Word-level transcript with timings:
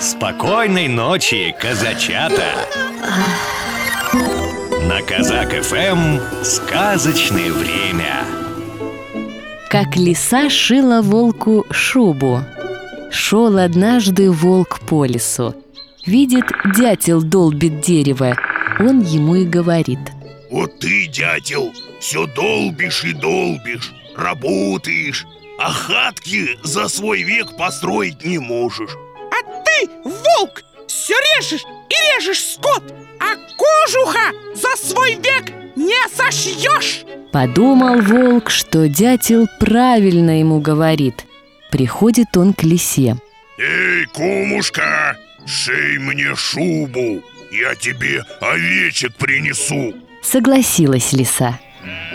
Спокойной 0.00 0.86
ночи, 0.86 1.52
казачата! 1.60 2.68
На 4.86 5.02
Казак 5.02 5.50
ФМ 5.64 6.44
сказочное 6.44 7.52
время. 7.52 8.24
Как 9.68 9.96
лиса 9.96 10.48
шила 10.50 11.02
волку 11.02 11.66
шубу. 11.72 12.42
Шел 13.10 13.58
однажды 13.58 14.30
волк 14.30 14.78
по 14.86 15.04
лесу. 15.04 15.56
Видит, 16.06 16.46
дятел 16.76 17.20
долбит 17.20 17.80
дерево. 17.80 18.36
Он 18.78 19.00
ему 19.00 19.34
и 19.34 19.44
говорит. 19.44 19.98
Вот 20.48 20.78
ты, 20.78 21.08
дятел, 21.08 21.72
все 21.98 22.26
долбишь 22.26 23.02
и 23.02 23.12
долбишь, 23.12 23.92
работаешь, 24.16 25.26
а 25.58 25.72
хатки 25.72 26.56
за 26.62 26.86
свой 26.88 27.24
век 27.24 27.56
построить 27.56 28.24
не 28.24 28.38
можешь. 28.38 28.96
Ты, 29.78 29.88
волк, 30.04 30.62
все 30.86 31.14
режешь 31.14 31.64
и 31.64 32.16
режешь 32.16 32.42
скот, 32.42 32.82
а 33.20 33.36
кожуха 33.56 34.32
за 34.54 34.76
свой 34.76 35.14
век 35.14 35.52
не 35.76 36.08
сошьешь 36.14 37.04
Подумал 37.32 38.00
волк, 38.00 38.50
что 38.50 38.88
дятел 38.88 39.46
правильно 39.60 40.40
ему 40.40 40.60
говорит. 40.60 41.26
Приходит 41.70 42.36
он 42.36 42.54
к 42.54 42.62
лисе. 42.62 43.16
Эй, 43.58 44.06
кумушка, 44.06 45.16
шей 45.46 45.98
мне 45.98 46.34
шубу, 46.34 47.22
я 47.52 47.74
тебе 47.74 48.24
овечек 48.40 49.14
принесу. 49.16 49.94
Согласилась 50.22 51.12
лиса. 51.12 51.60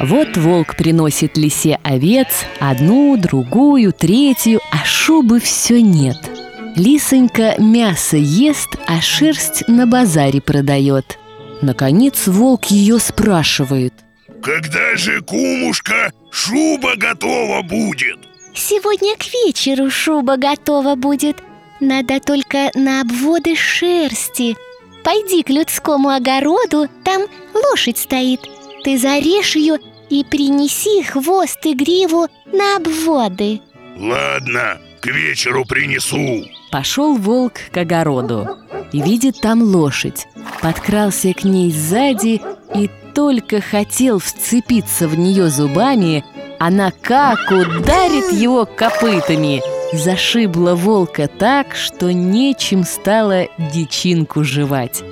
Вот 0.00 0.36
волк 0.36 0.76
приносит 0.76 1.36
лисе 1.36 1.78
овец, 1.82 2.28
одну, 2.60 3.16
другую, 3.16 3.92
третью, 3.92 4.60
а 4.70 4.84
шубы 4.84 5.40
все 5.40 5.80
нет. 5.80 6.37
Лисонька 6.78 7.56
мясо 7.58 8.16
ест, 8.16 8.68
а 8.86 9.00
шерсть 9.00 9.66
на 9.66 9.84
базаре 9.84 10.40
продает. 10.40 11.18
Наконец 11.60 12.28
волк 12.28 12.66
ее 12.66 13.00
спрашивает. 13.00 13.92
Когда 14.40 14.94
же, 14.94 15.20
кумушка, 15.22 16.12
шуба 16.30 16.94
готова 16.94 17.62
будет? 17.62 18.18
Сегодня 18.54 19.16
к 19.16 19.24
вечеру 19.24 19.90
шуба 19.90 20.36
готова 20.36 20.94
будет 20.94 21.38
Надо 21.80 22.20
только 22.20 22.70
на 22.74 23.00
обводы 23.00 23.56
шерсти 23.56 24.56
Пойди 25.02 25.42
к 25.42 25.50
людскому 25.50 26.10
огороду, 26.10 26.88
там 27.04 27.22
лошадь 27.54 27.98
стоит 27.98 28.40
Ты 28.84 28.98
зарежь 28.98 29.56
ее 29.56 29.78
и 30.10 30.24
принеси 30.24 31.02
хвост 31.02 31.58
и 31.66 31.74
гриву 31.74 32.28
на 32.52 32.76
обводы 32.76 33.60
Ладно, 33.96 34.78
вечеру 35.08 35.64
принесу. 35.64 36.46
Пошел 36.70 37.16
волк 37.16 37.54
к 37.72 37.76
огороду 37.76 38.46
и 38.92 39.00
видит 39.00 39.40
там 39.40 39.62
лошадь. 39.62 40.26
Подкрался 40.62 41.32
к 41.34 41.44
ней 41.44 41.70
сзади 41.70 42.40
и 42.74 42.90
только 43.14 43.60
хотел 43.60 44.18
вцепиться 44.18 45.08
в 45.08 45.18
нее 45.18 45.48
зубами 45.48 46.24
Она 46.58 46.90
как 46.90 47.50
ударит 47.50 48.32
его 48.32 48.66
копытами. 48.66 49.62
Зашибла 49.96 50.74
волка 50.74 51.28
так, 51.28 51.74
что 51.74 52.12
нечем 52.12 52.84
стало 52.84 53.46
дичинку 53.72 54.44
жевать. 54.44 55.02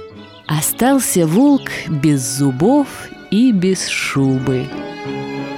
Остался 0.46 1.26
волк 1.26 1.70
без 1.88 2.20
зубов 2.20 2.86
и 3.30 3.52
без 3.52 3.88
шубы. 3.88 4.66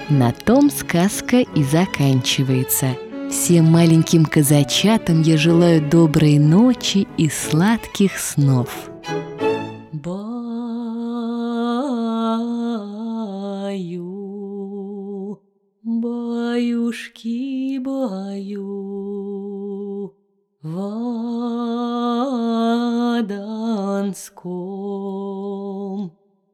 На 0.08 0.32
том 0.32 0.70
сказка 0.70 1.38
и 1.38 1.62
заканчивается– 1.64 2.96
Всем 3.30 3.66
маленьким 3.66 4.24
казачатам 4.24 5.20
я 5.20 5.36
желаю 5.36 5.86
доброй 5.86 6.38
ночи 6.38 7.06
и 7.18 7.28
сладких 7.28 8.18
снов. 8.18 8.90
Баю, 9.92 10.22
баюшки, 15.82 17.78
баю, 17.78 18.94
в 20.62 20.78
Аданском, 23.18 24.48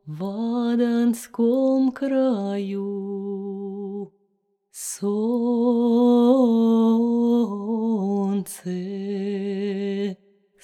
в 0.07 0.25
Аданском 0.73 1.93
краю. 1.93 2.95
Солнце, 4.77 6.04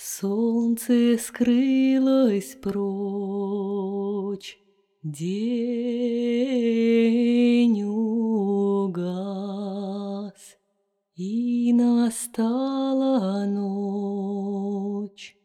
солнце 0.00 1.18
скрылось 1.18 2.56
прочь, 2.62 4.58
День 5.02 5.82
угас, 7.84 9.12
и 11.16 11.72
настала 11.72 13.44
ночь. 13.46 15.36